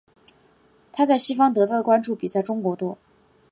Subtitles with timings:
[0.91, 2.97] 她在西方得到的关注比在中国多。